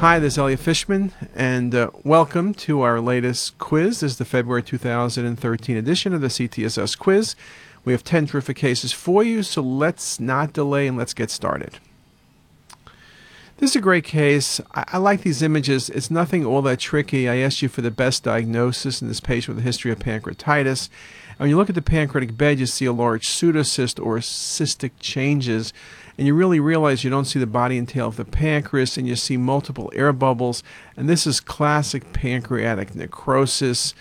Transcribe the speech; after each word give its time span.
Hi, 0.00 0.18
this 0.18 0.32
is 0.32 0.38
Elliot 0.38 0.60
Fishman, 0.60 1.12
and 1.34 1.74
uh, 1.74 1.90
welcome 2.04 2.54
to 2.54 2.80
our 2.80 3.02
latest 3.02 3.58
quiz. 3.58 4.00
This 4.00 4.12
is 4.12 4.16
the 4.16 4.24
February 4.24 4.62
2013 4.62 5.76
edition 5.76 6.14
of 6.14 6.22
the 6.22 6.28
CTisus 6.28 6.98
quiz. 6.98 7.36
We 7.84 7.92
have 7.92 8.02
10 8.02 8.28
terrific 8.28 8.56
cases 8.56 8.92
for 8.92 9.22
you, 9.22 9.42
so 9.42 9.60
let's 9.60 10.18
not 10.18 10.54
delay 10.54 10.86
and 10.86 10.96
let's 10.96 11.12
get 11.12 11.30
started. 11.30 11.80
This 13.60 13.72
is 13.72 13.76
a 13.76 13.80
great 13.82 14.04
case. 14.04 14.58
I, 14.74 14.84
I, 14.88 14.96
like 14.96 15.20
these 15.20 15.42
images. 15.42 15.90
It's 15.90 16.10
nothing 16.10 16.46
all 16.46 16.62
that 16.62 16.80
tricky. 16.80 17.28
I 17.28 17.36
asked 17.36 17.60
you 17.60 17.68
for 17.68 17.82
the 17.82 17.90
best 17.90 18.24
diagnosis 18.24 19.02
in 19.02 19.08
this 19.08 19.20
patient 19.20 19.54
with 19.54 19.62
a 19.62 19.66
history 19.66 19.92
of 19.92 19.98
pancreatitis. 19.98 20.88
And 21.28 21.40
when 21.40 21.50
you 21.50 21.58
look 21.58 21.68
at 21.68 21.74
the 21.74 21.82
pancreatic 21.82 22.38
bed, 22.38 22.58
you 22.58 22.64
see 22.64 22.86
a 22.86 22.92
large 22.92 23.28
pseudocyst 23.28 24.02
or 24.02 24.16
cystic 24.16 24.92
changes 24.98 25.74
and 26.16 26.26
you 26.26 26.32
really 26.32 26.58
realize 26.58 27.04
you 27.04 27.10
don't 27.10 27.26
see 27.26 27.38
the 27.38 27.46
body 27.46 27.76
and 27.76 27.86
tail 27.86 28.08
of 28.08 28.16
the 28.16 28.24
pancreas 28.24 28.96
and 28.96 29.06
you 29.06 29.14
see 29.14 29.36
multiple 29.36 29.92
air 29.94 30.12
bubbles 30.14 30.62
and 30.96 31.08
this 31.08 31.26
is 31.26 31.40
classic 31.40 32.12
pancreatic 32.12 32.94
necrosis 32.94 33.94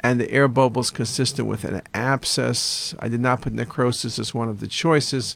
and 0.00 0.20
the 0.20 0.30
air 0.30 0.48
bubbles 0.48 0.90
consistent 0.90 1.48
with 1.48 1.64
an 1.64 1.80
abscess 1.94 2.94
i 2.98 3.08
did 3.08 3.20
not 3.20 3.40
put 3.40 3.54
necrosis 3.54 4.18
as 4.18 4.34
one 4.34 4.50
of 4.50 4.60
the 4.60 4.66
choices 4.66 5.34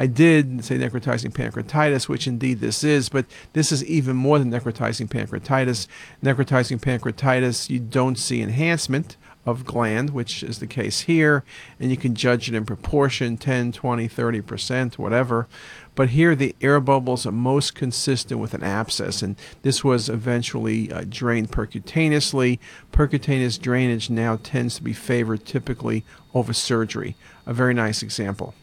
I 0.00 0.06
did 0.06 0.64
say 0.64 0.78
necrotizing 0.78 1.32
pancreatitis, 1.32 2.08
which 2.08 2.28
indeed 2.28 2.60
this 2.60 2.84
is, 2.84 3.08
but 3.08 3.26
this 3.52 3.72
is 3.72 3.84
even 3.84 4.14
more 4.14 4.38
than 4.38 4.52
necrotizing 4.52 5.08
pancreatitis. 5.08 5.88
Necrotizing 6.22 6.80
pancreatitis, 6.80 7.68
you 7.68 7.80
don't 7.80 8.16
see 8.16 8.40
enhancement 8.40 9.16
of 9.44 9.64
gland, 9.64 10.10
which 10.10 10.44
is 10.44 10.60
the 10.60 10.66
case 10.68 11.00
here, 11.00 11.42
and 11.80 11.90
you 11.90 11.96
can 11.96 12.14
judge 12.14 12.48
it 12.48 12.54
in 12.54 12.64
proportion 12.64 13.36
10, 13.36 13.72
20, 13.72 14.08
30%, 14.08 14.98
whatever. 14.98 15.48
But 15.96 16.10
here 16.10 16.36
the 16.36 16.54
air 16.60 16.78
bubbles 16.78 17.26
are 17.26 17.32
most 17.32 17.74
consistent 17.74 18.40
with 18.40 18.54
an 18.54 18.62
abscess, 18.62 19.20
and 19.20 19.34
this 19.62 19.82
was 19.82 20.08
eventually 20.08 20.92
uh, 20.92 21.04
drained 21.08 21.50
percutaneously. 21.50 22.60
Percutaneous 22.92 23.60
drainage 23.60 24.10
now 24.10 24.36
tends 24.36 24.76
to 24.76 24.82
be 24.82 24.92
favored 24.92 25.44
typically 25.44 26.04
over 26.34 26.52
surgery. 26.52 27.16
A 27.46 27.52
very 27.52 27.74
nice 27.74 28.00
example. 28.00 28.54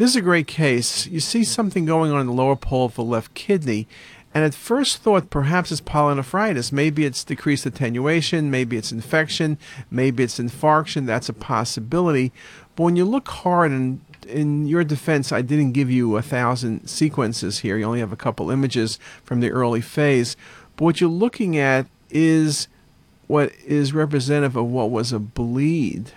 This 0.00 0.12
is 0.12 0.16
a 0.16 0.22
great 0.22 0.46
case. 0.46 1.06
You 1.08 1.20
see 1.20 1.44
something 1.44 1.84
going 1.84 2.10
on 2.10 2.22
in 2.22 2.26
the 2.26 2.32
lower 2.32 2.56
pole 2.56 2.86
of 2.86 2.94
the 2.94 3.04
left 3.04 3.34
kidney, 3.34 3.86
and 4.32 4.42
at 4.42 4.54
first 4.54 5.02
thought, 5.02 5.28
perhaps 5.28 5.70
it's 5.70 5.82
pyelonephritis. 5.82 6.72
Maybe 6.72 7.04
it's 7.04 7.22
decreased 7.22 7.66
attenuation, 7.66 8.50
maybe 8.50 8.78
it's 8.78 8.92
infection, 8.92 9.58
maybe 9.90 10.22
it's 10.22 10.38
infarction. 10.38 11.04
That's 11.04 11.28
a 11.28 11.34
possibility. 11.34 12.32
But 12.76 12.84
when 12.84 12.96
you 12.96 13.04
look 13.04 13.28
hard, 13.28 13.72
and 13.72 14.00
in 14.26 14.66
your 14.66 14.84
defense, 14.84 15.32
I 15.32 15.42
didn't 15.42 15.72
give 15.72 15.90
you 15.90 16.16
a 16.16 16.22
thousand 16.22 16.88
sequences 16.88 17.58
here. 17.58 17.76
You 17.76 17.84
only 17.84 18.00
have 18.00 18.10
a 18.10 18.16
couple 18.16 18.50
images 18.50 18.98
from 19.22 19.40
the 19.40 19.50
early 19.50 19.82
phase. 19.82 20.34
But 20.76 20.84
what 20.86 21.00
you're 21.02 21.10
looking 21.10 21.58
at 21.58 21.84
is 22.08 22.68
what 23.26 23.52
is 23.66 23.92
representative 23.92 24.56
of 24.56 24.64
what 24.64 24.90
was 24.90 25.12
a 25.12 25.18
bleed. 25.18 26.12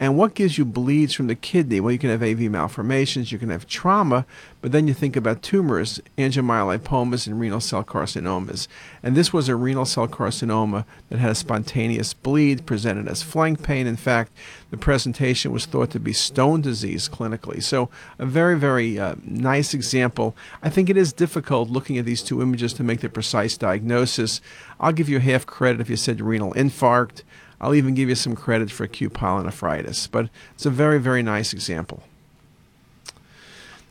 And 0.00 0.16
what 0.16 0.32
gives 0.32 0.56
you 0.56 0.64
bleeds 0.64 1.12
from 1.12 1.26
the 1.26 1.34
kidney? 1.34 1.78
Well, 1.78 1.92
you 1.92 1.98
can 1.98 2.08
have 2.08 2.22
AV 2.22 2.50
malformations, 2.50 3.30
you 3.30 3.38
can 3.38 3.50
have 3.50 3.66
trauma, 3.66 4.24
but 4.62 4.72
then 4.72 4.88
you 4.88 4.94
think 4.94 5.14
about 5.14 5.42
tumors, 5.42 6.00
angiomyolipomas, 6.16 7.26
and 7.26 7.38
renal 7.38 7.60
cell 7.60 7.84
carcinomas. 7.84 8.66
And 9.02 9.14
this 9.14 9.34
was 9.34 9.50
a 9.50 9.54
renal 9.54 9.84
cell 9.84 10.08
carcinoma 10.08 10.86
that 11.10 11.18
had 11.18 11.32
a 11.32 11.34
spontaneous 11.34 12.14
bleed, 12.14 12.64
presented 12.64 13.08
as 13.08 13.22
flank 13.22 13.62
pain. 13.62 13.86
In 13.86 13.96
fact, 13.96 14.32
the 14.70 14.78
presentation 14.78 15.52
was 15.52 15.66
thought 15.66 15.90
to 15.90 16.00
be 16.00 16.14
stone 16.14 16.62
disease 16.62 17.06
clinically. 17.06 17.62
So, 17.62 17.90
a 18.18 18.24
very, 18.24 18.58
very 18.58 18.98
uh, 18.98 19.16
nice 19.22 19.74
example. 19.74 20.34
I 20.62 20.70
think 20.70 20.88
it 20.88 20.96
is 20.96 21.12
difficult 21.12 21.68
looking 21.68 21.98
at 21.98 22.06
these 22.06 22.22
two 22.22 22.40
images 22.40 22.72
to 22.74 22.82
make 22.82 23.00
the 23.00 23.10
precise 23.10 23.58
diagnosis. 23.58 24.40
I'll 24.80 24.92
give 24.92 25.10
you 25.10 25.18
half 25.18 25.44
credit 25.44 25.82
if 25.82 25.90
you 25.90 25.96
said 25.96 26.22
renal 26.22 26.54
infarct. 26.54 27.22
I'll 27.60 27.74
even 27.74 27.94
give 27.94 28.08
you 28.08 28.14
some 28.14 28.34
credit 28.34 28.70
for 28.70 28.84
acute 28.84 29.12
pyelonephritis, 29.12 30.10
but 30.10 30.30
it's 30.54 30.66
a 30.66 30.70
very, 30.70 30.98
very 30.98 31.22
nice 31.22 31.52
example. 31.52 32.02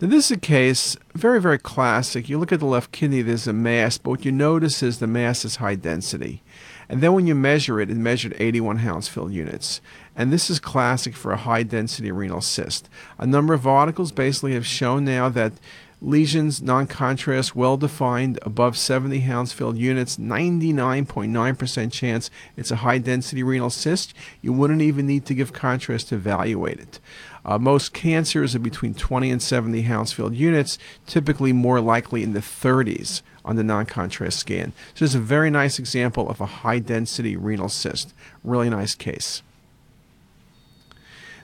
Now, 0.02 0.08
this 0.08 0.32
is 0.32 0.38
a 0.38 0.40
case, 0.40 0.96
very, 1.14 1.42
very 1.42 1.60
classic. 1.60 2.30
You 2.30 2.40
look 2.40 2.54
at 2.54 2.62
the 2.62 2.66
left 2.66 2.94
kidney, 2.94 3.22
there's 3.22 3.48
a 3.48 3.54
mass, 3.54 3.98
but 3.98 4.10
what 4.12 4.26
you 4.26 4.32
notice 4.32 4.82
is 4.82 5.00
the 5.00 5.08
mass 5.08 5.44
is 5.44 5.58
high 5.58 5.76
density. 5.76 6.42
And 6.88 7.02
then 7.02 7.14
when 7.14 7.28
you 7.28 7.36
measure 7.36 7.82
it, 7.82 7.92
it 7.92 7.98
measured 7.98 8.34
81 8.40 8.78
Hounsfield 8.78 9.34
units. 9.34 9.82
And 10.16 10.32
this 10.32 10.50
is 10.50 10.60
classic 10.60 11.16
for 11.16 11.34
a 11.34 11.38
high 11.38 11.64
density 11.64 12.12
renal 12.12 12.42
cyst. 12.42 12.90
A 13.18 13.28
number 13.28 13.54
of 13.54 13.68
articles 13.68 14.14
basically 14.14 14.54
have 14.54 14.66
shown 14.66 15.04
now 15.04 15.28
that 15.30 15.54
Lesions, 16.02 16.62
non 16.62 16.88
contrast, 16.88 17.58
well 17.58 17.76
defined, 17.76 18.40
above 18.44 18.78
70 18.78 19.20
Hounsfield 19.20 19.78
units, 19.78 20.16
99.9% 20.16 21.92
chance 21.92 22.32
it's 22.56 22.72
a 22.72 22.78
high 22.78 23.00
density 23.00 23.44
renal 23.44 23.70
cyst. 23.70 24.14
You 24.42 24.54
wouldn't 24.54 24.82
even 24.82 25.06
need 25.08 25.26
to 25.26 25.34
give 25.34 25.52
contrast 25.52 26.08
to 26.10 26.16
evaluate 26.16 26.80
it. 26.80 27.00
Uh, 27.44 27.58
most 27.58 27.94
cancers 27.94 28.56
are 28.56 28.60
between 28.60 28.94
20 28.94 29.30
and 29.30 29.42
70 29.42 29.82
Hounsfield 29.82 30.36
units, 30.36 30.78
typically 31.06 31.52
more 31.52 31.82
likely 31.82 32.24
in 32.24 32.32
the 32.32 32.40
30s 32.40 33.22
on 33.44 33.58
the 33.58 33.64
non 33.64 33.86
contrast 33.86 34.40
scan. 34.40 34.72
So, 34.94 35.04
this 35.04 35.12
is 35.12 35.16
a 35.16 35.20
very 35.20 35.50
nice 35.50 35.80
example 35.80 36.30
of 36.30 36.40
a 36.40 36.46
high 36.46 36.80
density 36.80 37.36
renal 37.36 37.68
cyst. 37.68 38.14
Really 38.42 38.70
nice 38.70 38.96
case. 38.96 39.44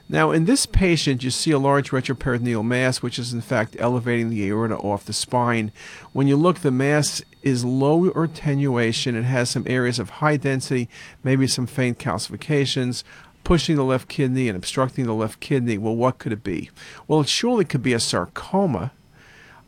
Now, 0.08 0.30
in 0.30 0.44
this 0.44 0.66
patient, 0.66 1.24
you 1.24 1.30
see 1.30 1.50
a 1.50 1.58
large 1.58 1.90
retroperitoneal 1.90 2.64
mass, 2.64 3.02
which 3.02 3.18
is 3.18 3.32
in 3.32 3.40
fact 3.40 3.76
elevating 3.80 4.30
the 4.30 4.48
aorta 4.48 4.76
off 4.76 5.04
the 5.04 5.12
spine. 5.12 5.72
When 6.12 6.28
you 6.28 6.36
look, 6.36 6.60
the 6.60 6.70
mass 6.70 7.22
is 7.42 7.64
low 7.64 8.06
attenuation. 8.10 9.16
It 9.16 9.24
has 9.24 9.50
some 9.50 9.64
areas 9.66 9.98
of 9.98 10.10
high 10.10 10.36
density, 10.36 10.88
maybe 11.24 11.48
some 11.48 11.66
faint 11.66 11.98
calcifications, 11.98 13.02
pushing 13.42 13.76
the 13.76 13.84
left 13.84 14.08
kidney 14.08 14.48
and 14.48 14.56
obstructing 14.56 15.06
the 15.06 15.14
left 15.14 15.40
kidney. 15.40 15.76
Well, 15.76 15.96
what 15.96 16.18
could 16.18 16.32
it 16.32 16.44
be? 16.44 16.70
Well, 17.08 17.20
it 17.20 17.28
surely 17.28 17.64
could 17.64 17.82
be 17.82 17.92
a 17.92 18.00
sarcoma 18.00 18.92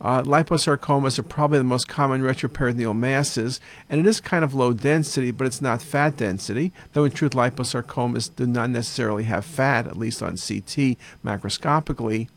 uh, 0.01 0.21
liposarcomas 0.23 1.19
are 1.19 1.23
probably 1.23 1.57
the 1.57 1.63
most 1.63 1.87
common 1.87 2.21
retroperitoneal 2.21 2.97
masses, 2.97 3.59
and 3.89 3.99
it 3.99 4.07
is 4.07 4.21
kind 4.21 4.43
of 4.43 4.53
low 4.53 4.71
density, 4.71 5.31
but 5.31 5.45
it's 5.45 5.61
not 5.61 5.81
fat 5.81 6.15
density, 6.17 6.71
though 6.93 7.03
in 7.03 7.11
truth, 7.11 7.33
liposarcomas 7.33 8.33
do 8.35 8.47
not 8.47 8.69
necessarily 8.69 9.23
have 9.23 9.43
fat, 9.43 9.87
at 9.87 9.97
least 9.97 10.23
on 10.23 10.31
CT 10.31 10.97
macroscopically. 11.23 12.29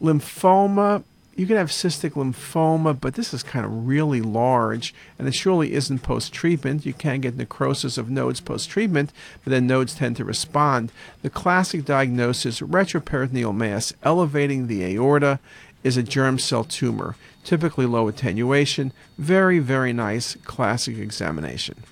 Lymphoma, 0.00 1.02
you 1.36 1.46
can 1.46 1.56
have 1.56 1.70
cystic 1.70 2.12
lymphoma, 2.12 2.98
but 2.98 3.14
this 3.14 3.34
is 3.34 3.42
kind 3.42 3.66
of 3.66 3.88
really 3.88 4.20
large, 4.20 4.94
and 5.18 5.26
it 5.26 5.34
surely 5.34 5.72
isn't 5.72 6.00
post 6.00 6.32
treatment. 6.32 6.86
You 6.86 6.92
can 6.92 7.20
get 7.20 7.36
necrosis 7.36 7.98
of 7.98 8.08
nodes 8.08 8.40
post 8.40 8.70
treatment, 8.70 9.12
but 9.42 9.50
then 9.50 9.66
nodes 9.66 9.94
tend 9.94 10.16
to 10.16 10.24
respond. 10.24 10.92
The 11.22 11.30
classic 11.30 11.84
diagnosis 11.84 12.60
retroperitoneal 12.60 13.54
mass 13.54 13.92
elevating 14.04 14.68
the 14.68 14.84
aorta 14.84 15.40
is 15.84 15.96
a 15.96 16.02
germ 16.02 16.38
cell 16.38 16.64
tumor, 16.64 17.14
typically 17.44 17.86
low 17.86 18.08
attenuation. 18.08 18.92
Very, 19.18 19.60
very 19.60 19.92
nice 19.92 20.34
classic 20.44 20.98
examination. 20.98 21.84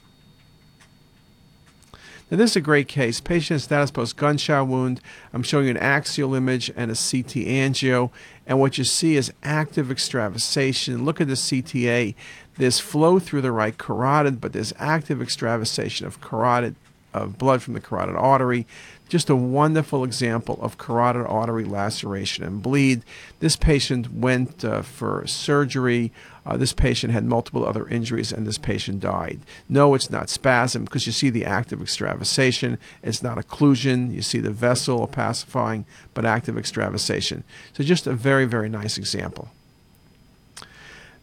Now, 2.30 2.38
this 2.38 2.52
is 2.52 2.56
a 2.56 2.62
great 2.62 2.88
case. 2.88 3.20
Patient 3.20 3.60
status 3.60 3.90
post 3.90 4.16
gunshot 4.16 4.66
wound. 4.66 5.02
I'm 5.34 5.42
showing 5.42 5.66
you 5.66 5.72
an 5.72 5.76
axial 5.76 6.34
image 6.34 6.70
and 6.74 6.90
a 6.90 6.94
CT 6.94 7.44
angio. 7.46 8.10
And 8.46 8.58
what 8.58 8.78
you 8.78 8.84
see 8.84 9.16
is 9.16 9.34
active 9.42 9.90
extravasation. 9.90 11.04
Look 11.04 11.20
at 11.20 11.28
the 11.28 11.34
CTA. 11.34 12.14
There's 12.56 12.78
flow 12.78 13.18
through 13.18 13.42
the 13.42 13.52
right 13.52 13.76
carotid, 13.76 14.40
but 14.40 14.54
there's 14.54 14.72
active 14.78 15.20
extravasation 15.20 16.06
of 16.06 16.22
carotid 16.22 16.74
of 17.12 17.36
blood 17.36 17.60
from 17.62 17.74
the 17.74 17.80
carotid 17.80 18.16
artery. 18.16 18.66
Just 19.12 19.28
a 19.28 19.36
wonderful 19.36 20.04
example 20.04 20.58
of 20.62 20.78
carotid 20.78 21.26
artery 21.26 21.64
laceration 21.64 22.44
and 22.44 22.62
bleed. 22.62 23.02
This 23.40 23.56
patient 23.56 24.10
went 24.10 24.64
uh, 24.64 24.80
for 24.80 25.26
surgery. 25.26 26.12
Uh, 26.46 26.56
this 26.56 26.72
patient 26.72 27.12
had 27.12 27.26
multiple 27.26 27.66
other 27.66 27.86
injuries, 27.86 28.32
and 28.32 28.46
this 28.46 28.56
patient 28.56 29.00
died. 29.00 29.40
No, 29.68 29.92
it's 29.92 30.08
not 30.08 30.30
spasm 30.30 30.84
because 30.84 31.04
you 31.04 31.12
see 31.12 31.28
the 31.28 31.44
active 31.44 31.82
extravasation. 31.82 32.78
It's 33.02 33.22
not 33.22 33.36
occlusion. 33.36 34.14
You 34.14 34.22
see 34.22 34.38
the 34.38 34.50
vessel 34.50 35.06
opacifying, 35.06 35.84
but 36.14 36.24
active 36.24 36.56
extravasation. 36.56 37.44
So, 37.74 37.84
just 37.84 38.06
a 38.06 38.14
very, 38.14 38.46
very 38.46 38.70
nice 38.70 38.96
example. 38.96 39.50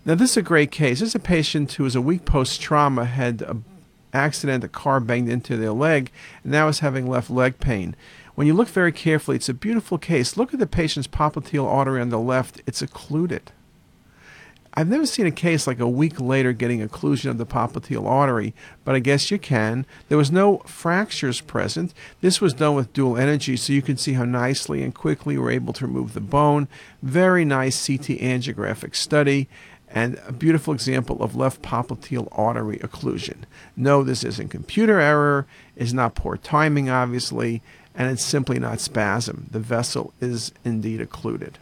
Now, 0.05 0.13
this 0.13 0.29
is 0.29 0.37
a 0.37 0.43
great 0.43 0.69
case. 0.69 0.99
This 0.99 1.09
is 1.09 1.15
a 1.15 1.19
patient 1.19 1.71
who 1.71 1.85
was 1.85 1.95
a 1.95 2.01
week 2.01 2.25
post 2.25 2.61
trauma, 2.61 3.05
had 3.05 3.41
a 3.41 3.57
accident, 4.13 4.63
a 4.63 4.67
car 4.67 4.99
banged 4.99 5.29
into 5.29 5.57
their 5.57 5.71
leg, 5.71 6.11
and 6.43 6.51
now 6.51 6.67
is 6.67 6.79
having 6.79 7.07
left 7.07 7.29
leg 7.29 7.59
pain. 7.59 7.95
When 8.35 8.47
you 8.47 8.53
look 8.53 8.69
very 8.69 8.91
carefully, 8.91 9.35
it's 9.37 9.49
a 9.49 9.53
beautiful 9.53 9.97
case. 9.97 10.37
Look 10.37 10.53
at 10.53 10.59
the 10.59 10.67
patient's 10.67 11.07
popliteal 11.07 11.65
artery 11.65 12.01
on 12.01 12.09
the 12.09 12.19
left, 12.19 12.61
it's 12.65 12.81
occluded. 12.81 13.51
I've 14.73 14.87
never 14.87 15.05
seen 15.05 15.25
a 15.25 15.31
case 15.31 15.65
like 15.65 15.79
a 15.79 15.89
week 15.89 16.21
later 16.21 16.53
getting 16.53 16.79
occlusion 16.79 17.31
of 17.31 17.37
the 17.37 17.45
popliteal 17.45 18.05
artery, 18.05 18.53
but 18.85 18.95
I 18.95 18.99
guess 18.99 19.31
you 19.31 19.39
can. 19.39 19.85
There 20.07 20.17
was 20.17 20.31
no 20.31 20.59
fractures 20.59 21.41
present. 21.41 21.93
This 22.21 22.39
was 22.39 22.53
done 22.53 22.75
with 22.75 22.93
dual 22.93 23.17
energy, 23.17 23.57
so 23.57 23.73
you 23.73 23.81
can 23.81 23.97
see 23.97 24.13
how 24.13 24.25
nicely 24.25 24.83
and 24.83 24.93
quickly 24.93 25.37
we're 25.37 25.51
able 25.51 25.73
to 25.73 25.87
remove 25.87 26.13
the 26.13 26.21
bone. 26.21 26.67
Very 27.01 27.43
nice 27.43 27.87
CT 27.87 28.19
angiographic 28.19 28.95
study 28.95 29.49
and 29.91 30.19
a 30.27 30.31
beautiful 30.31 30.73
example 30.73 31.21
of 31.23 31.35
left 31.35 31.61
popliteal 31.61 32.27
artery 32.31 32.77
occlusion. 32.77 33.43
No, 33.75 34.03
this 34.03 34.23
isn't 34.23 34.49
computer 34.49 34.99
error, 34.99 35.47
it's 35.75 35.93
not 35.93 36.15
poor 36.15 36.37
timing, 36.37 36.89
obviously, 36.89 37.61
and 37.95 38.11
it's 38.11 38.23
simply 38.23 38.59
not 38.59 38.79
spasm. 38.79 39.47
The 39.51 39.59
vessel 39.59 40.13
is 40.21 40.51
indeed 40.63 41.01
occluded. 41.01 41.57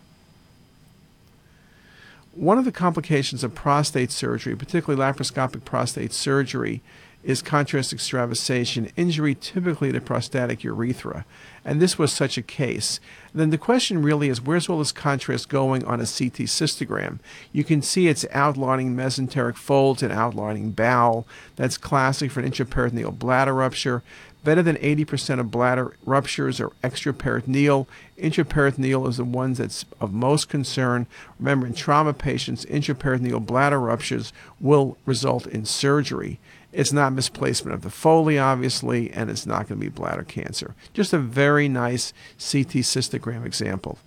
One 2.34 2.60
of 2.60 2.66
the 2.66 2.72
complications 2.72 3.44
of 3.44 3.56
prostate 3.56 4.12
surgery, 4.12 4.56
particularly 4.56 5.02
laparoscopic 5.02 5.66
prostate 5.66 6.14
surgery, 6.14 6.82
is 7.28 7.42
contrast 7.42 7.92
extravasation, 7.92 8.90
injury 8.96 9.36
typically 9.36 9.92
to 9.92 10.00
prostatic 10.00 10.64
urethra. 10.64 11.26
And 11.66 11.82
this 11.82 12.00
was 12.00 12.14
such 12.14 12.38
a 12.38 12.42
case. 12.42 13.02
Then 13.36 13.50
the 13.50 13.58
question 13.58 14.02
really 14.02 14.30
is 14.30 14.42
where's 14.42 14.70
all 14.70 14.80
this 14.80 14.94
contrast 14.94 15.50
going 15.50 15.84
on 15.84 16.00
a 16.00 16.06
CT 16.06 16.48
cystogram? 16.48 17.20
You 17.52 17.66
can 17.66 17.82
see 17.82 18.08
it's 18.08 18.26
outlining 18.32 18.96
mesenteric 18.96 19.58
folds 19.58 20.02
and 20.02 20.14
outlining 20.14 20.72
bowel. 20.72 21.28
That's 21.58 21.78
classic 21.78 22.32
for 22.32 22.40
an 22.40 22.50
intraperitoneal 22.50 23.20
bladder 23.20 23.54
rupture. 23.54 24.04
Better 24.44 24.64
than 24.64 24.78
80% 24.78 25.40
of 25.40 25.52
bladder 25.52 25.98
ruptures 26.06 26.62
are 26.62 26.72
extraperitoneal. 26.84 27.86
Intraperitoneal 28.18 29.10
is 29.10 29.18
the 29.18 29.26
ones 29.26 29.58
that's 29.58 29.86
of 30.00 30.14
most 30.14 30.48
concern. 30.48 31.06
Remember, 31.40 31.68
in 31.68 31.74
trauma 31.74 32.14
patients, 32.14 32.64
intraperitoneal 32.66 33.46
bladder 33.46 33.80
ruptures 33.80 34.32
will 34.62 34.98
result 35.06 35.48
in 35.48 35.66
surgery. 35.66 36.40
It's 36.72 36.94
not 36.94 37.14
misplacement 37.14 37.74
of 37.74 37.82
the 37.82 37.90
Foley, 37.90 38.38
obviously, 38.38 39.12
and 39.12 39.30
it's 39.30 39.46
not 39.46 39.68
going 39.68 39.80
to 39.80 39.86
be 39.86 39.90
bladder 39.90 40.24
cancer. 40.24 40.76
Just 40.94 41.12
a 41.12 41.18
very 41.18 41.68
nice 41.68 42.14
CT 42.38 42.84
cystogram 42.84 43.46
example. 43.46 43.98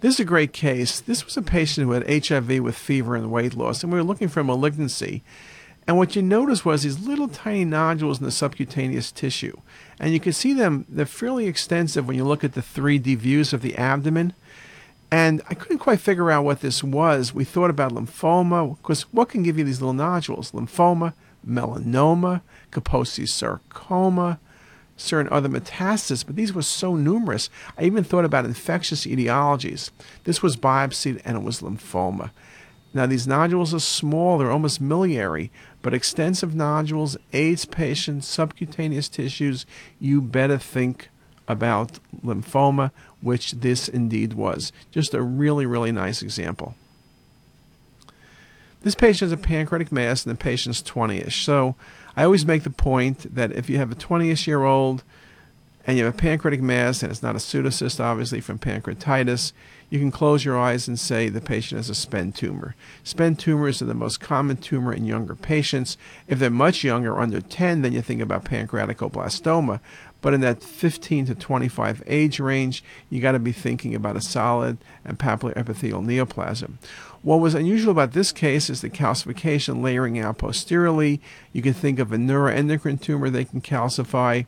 This 0.00 0.14
is 0.14 0.20
a 0.20 0.24
great 0.24 0.52
case. 0.52 1.00
This 1.00 1.24
was 1.24 1.36
a 1.36 1.42
patient 1.42 1.86
who 1.86 1.92
had 1.92 2.26
HIV 2.26 2.60
with 2.60 2.76
fever 2.76 3.16
and 3.16 3.30
weight 3.30 3.54
loss, 3.54 3.82
and 3.82 3.92
we 3.92 3.98
were 3.98 4.04
looking 4.04 4.28
for 4.28 4.42
malignancy. 4.42 5.22
And 5.90 5.98
what 5.98 6.14
you 6.14 6.22
noticed 6.22 6.64
was 6.64 6.84
these 6.84 7.00
little 7.00 7.26
tiny 7.26 7.64
nodules 7.64 8.20
in 8.20 8.24
the 8.24 8.30
subcutaneous 8.30 9.10
tissue. 9.10 9.56
And 9.98 10.12
you 10.12 10.20
can 10.20 10.32
see 10.32 10.52
them, 10.52 10.86
they're 10.88 11.04
fairly 11.04 11.48
extensive 11.48 12.06
when 12.06 12.16
you 12.16 12.22
look 12.22 12.44
at 12.44 12.52
the 12.52 12.60
3D 12.60 13.16
views 13.16 13.52
of 13.52 13.60
the 13.60 13.74
abdomen. 13.74 14.34
And 15.10 15.42
I 15.50 15.54
couldn't 15.54 15.80
quite 15.80 15.98
figure 15.98 16.30
out 16.30 16.44
what 16.44 16.60
this 16.60 16.84
was. 16.84 17.34
We 17.34 17.42
thought 17.42 17.70
about 17.70 17.90
lymphoma, 17.90 18.76
because 18.76 19.02
what 19.12 19.30
can 19.30 19.42
give 19.42 19.58
you 19.58 19.64
these 19.64 19.80
little 19.80 19.92
nodules? 19.92 20.52
Lymphoma, 20.52 21.12
melanoma, 21.44 22.42
Kaposi 22.70 23.28
sarcoma, 23.28 24.38
certain 24.96 25.32
other 25.32 25.48
metastases, 25.48 26.24
but 26.24 26.36
these 26.36 26.52
were 26.52 26.62
so 26.62 26.94
numerous. 26.94 27.50
I 27.76 27.82
even 27.82 28.04
thought 28.04 28.24
about 28.24 28.44
infectious 28.44 29.06
etiologies. 29.06 29.90
This 30.22 30.40
was 30.40 30.56
biopsied 30.56 31.20
and 31.24 31.38
it 31.38 31.42
was 31.42 31.62
lymphoma. 31.62 32.30
Now, 32.92 33.06
these 33.06 33.26
nodules 33.26 33.72
are 33.72 33.80
small, 33.80 34.38
they're 34.38 34.50
almost 34.50 34.80
miliary, 34.80 35.52
but 35.82 35.94
extensive 35.94 36.54
nodules, 36.54 37.16
AIDS 37.32 37.64
patients, 37.64 38.26
subcutaneous 38.26 39.08
tissues, 39.08 39.64
you 39.98 40.20
better 40.20 40.58
think 40.58 41.08
about 41.48 41.98
lymphoma, 42.24 42.90
which 43.20 43.52
this 43.52 43.88
indeed 43.88 44.34
was. 44.34 44.72
Just 44.90 45.14
a 45.14 45.22
really, 45.22 45.66
really 45.66 45.92
nice 45.92 46.22
example. 46.22 46.74
This 48.82 48.94
patient 48.94 49.30
has 49.30 49.32
a 49.32 49.42
pancreatic 49.42 49.92
mass 49.92 50.24
and 50.24 50.34
the 50.34 50.38
patient's 50.38 50.80
20 50.80 51.18
ish. 51.18 51.44
So 51.44 51.74
I 52.16 52.24
always 52.24 52.46
make 52.46 52.62
the 52.62 52.70
point 52.70 53.34
that 53.34 53.52
if 53.52 53.68
you 53.68 53.76
have 53.78 53.92
a 53.92 53.96
20 53.96 54.30
ish 54.30 54.46
year 54.46 54.64
old 54.64 55.02
and 55.86 55.96
you 55.96 56.04
have 56.04 56.14
a 56.14 56.18
pancreatic 56.18 56.60
mass 56.60 57.02
and 57.02 57.10
it's 57.10 57.22
not 57.22 57.34
a 57.34 57.38
pseudocyst, 57.38 58.00
obviously, 58.00 58.40
from 58.40 58.58
pancreatitis, 58.58 59.52
you 59.88 59.98
can 59.98 60.12
close 60.12 60.44
your 60.44 60.58
eyes 60.58 60.86
and 60.86 60.98
say 60.98 61.28
the 61.28 61.40
patient 61.40 61.78
has 61.78 61.90
a 61.90 61.94
SPEN 61.94 62.32
tumor. 62.32 62.76
SPEN 63.02 63.34
tumors 63.34 63.82
are 63.82 63.86
the 63.86 63.94
most 63.94 64.20
common 64.20 64.56
tumor 64.56 64.92
in 64.92 65.04
younger 65.04 65.34
patients. 65.34 65.96
If 66.28 66.38
they're 66.38 66.48
much 66.48 66.84
younger, 66.84 67.18
under 67.18 67.40
10, 67.40 67.82
then 67.82 67.92
you 67.92 68.00
think 68.00 68.20
about 68.20 68.44
pancreaticoblastoma. 68.44 69.80
But 70.20 70.34
in 70.34 70.42
that 70.42 70.62
15 70.62 71.26
to 71.26 71.34
25 71.34 72.02
age 72.06 72.38
range, 72.38 72.84
you 73.08 73.20
got 73.20 73.32
to 73.32 73.38
be 73.38 73.52
thinking 73.52 73.94
about 73.94 74.16
a 74.16 74.20
solid 74.20 74.78
and 75.04 75.18
papillary 75.18 75.56
epithelial 75.56 76.02
neoplasm. 76.02 76.78
What 77.22 77.40
was 77.40 77.54
unusual 77.54 77.90
about 77.90 78.12
this 78.12 78.30
case 78.30 78.70
is 78.70 78.80
the 78.80 78.90
calcification 78.90 79.82
layering 79.82 80.18
out 80.18 80.38
posteriorly. 80.38 81.20
You 81.52 81.62
can 81.62 81.74
think 81.74 81.98
of 81.98 82.12
a 82.12 82.16
neuroendocrine 82.16 83.00
tumor 83.00 83.28
they 83.28 83.44
can 83.44 83.60
calcify 83.60 84.46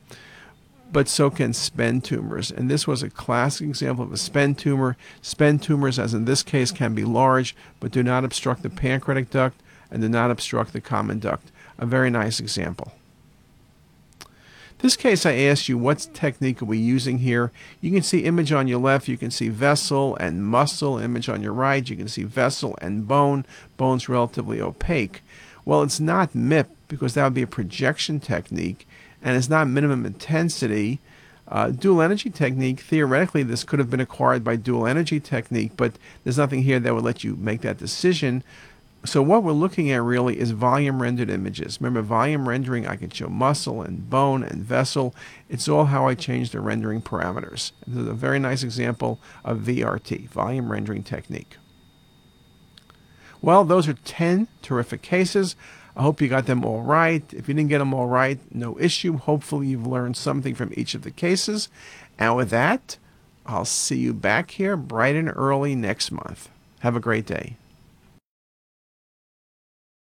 but 0.93 1.09
so 1.09 1.31
can 1.31 1.53
SPEN 1.53 2.03
tumors. 2.03 2.51
And 2.51 2.71
this 2.71 2.87
was 2.87 3.03
a 3.03 3.11
classic 3.11 3.67
example 3.67 4.05
of 4.05 4.13
a 4.13 4.19
SPEN 4.19 4.55
tumor. 4.55 4.97
SPEN 5.23 5.59
tumors, 5.59 5.99
as 5.99 6.13
in 6.13 6.27
this 6.27 6.43
case, 6.43 6.71
can 6.71 6.95
be 6.95 7.05
large, 7.05 7.57
but 7.81 7.91
do 7.91 8.03
not 8.03 8.25
obstruct 8.25 8.63
the 8.63 8.71
pancreatic 8.71 9.31
duct 9.31 9.61
and 9.91 10.03
do 10.03 10.09
not 10.09 10.31
obstruct 10.31 10.73
the 10.73 10.81
common 10.81 11.19
duct. 11.19 11.51
A 11.79 11.87
very 11.87 12.11
nice 12.11 12.41
example. 12.41 12.93
This 14.79 14.97
case, 14.97 15.25
I 15.25 15.35
asked 15.35 15.69
you 15.69 15.79
what 15.79 16.09
technique 16.13 16.61
are 16.61 16.67
we 16.67 16.77
using 16.77 17.19
here. 17.19 17.53
You 17.81 17.93
can 17.93 18.03
see 18.03 18.25
image 18.25 18.51
on 18.51 18.67
your 18.67 18.81
left. 18.81 19.07
You 19.07 19.17
can 19.17 19.31
see 19.31 19.49
vessel 19.49 20.17
and 20.17 20.45
muscle. 20.45 20.99
Image 20.99 21.29
on 21.29 21.41
your 21.41 21.53
right. 21.53 21.89
You 21.89 21.97
can 21.97 22.09
see 22.09 22.25
vessel 22.25 22.77
and 22.83 23.07
bone. 23.07 23.47
Bone's 23.77 24.09
relatively 24.09 24.61
opaque. 24.61 25.23
Well, 25.65 25.83
it's 25.83 26.01
not 26.01 26.33
MIP 26.33 26.67
because 26.89 27.15
that 27.15 27.25
would 27.25 27.35
be 27.35 27.43
a 27.43 27.47
projection 27.47 28.19
technique 28.19 28.89
and 29.23 29.37
it's 29.37 29.49
not 29.49 29.69
minimum 29.69 30.05
intensity. 30.05 31.01
Uh, 31.49 31.71
dual 31.71 32.01
energy 32.01 32.31
technique, 32.31 32.81
theoretically, 32.81 33.43
this 33.43 33.65
could 33.65 33.79
have 33.79 33.91
been 33.91 34.01
acquired 34.01 34.43
by 34.43 34.57
dual 34.57 34.87
energy 34.87 35.21
technique, 35.21 35.73
but 35.77 35.95
there's 36.25 36.39
nothing 36.39 36.63
here 36.63 36.81
that 36.81 36.95
would 36.95 37.05
let 37.05 37.23
you 37.25 37.37
make 37.37 37.61
that 37.61 37.79
decision. 37.79 38.43
So 39.05 39.21
what 39.21 39.43
we're 39.43 39.53
looking 39.53 39.91
at 39.91 40.01
really 40.03 40.39
is 40.39 40.53
volume 40.53 41.03
rendered 41.03 41.29
images. 41.29 41.79
Remember, 41.81 42.03
volume 42.03 42.49
rendering, 42.49 42.87
I 42.87 42.95
can 42.97 43.11
show 43.11 43.29
muscle 43.29 43.83
and 43.83 44.09
bone 44.09 44.45
and 44.45 44.63
vessel. 44.63 45.15
It's 45.49 45.69
all 45.69 45.87
how 45.87 46.07
I 46.07 46.15
change 46.15 46.51
the 46.51 46.61
rendering 46.61 47.03
parameters. 47.03 47.73
This 47.87 48.03
is 48.03 48.09
a 48.09 48.15
very 48.15 48.39
nice 48.39 48.63
example 48.63 49.19
of 49.45 49.59
VRT, 49.59 50.29
volume 50.29 50.71
rendering 50.71 51.03
technique. 51.03 51.57
Well, 53.41 53.65
those 53.65 53.89
are 53.89 53.95
10 53.95 54.47
terrific 54.63 55.03
cases. 55.03 55.57
I 55.97 56.03
hope 56.03 56.21
you 56.21 56.29
got 56.29 56.47
them 56.47 56.65
all 56.65 56.83
right. 56.83 57.23
If 57.33 57.49
you 57.49 57.55
didn't 57.55 57.69
get 57.69 57.79
them 57.79 57.93
all 57.93 58.07
right, 58.07 58.39
no 58.55 58.79
issue. 58.79 59.19
Hopefully, 59.19 59.69
you've 59.69 59.87
learned 59.87 60.17
something 60.17 60.55
from 60.55 60.73
each 60.75 60.95
of 60.95 61.03
the 61.03 61.11
cases. 61.11 61.69
And 62.19 62.37
with 62.37 62.51
that, 62.51 62.97
I'll 63.45 63.65
see 63.65 63.99
you 63.99 64.15
back 64.15 64.53
here 64.53 64.77
bright 64.77 65.17
and 65.17 65.31
early 65.35 65.75
next 65.75 66.11
month. 66.11 66.49
Have 66.81 66.97
a 66.97 67.01
great 67.01 67.27
day. 67.27 67.57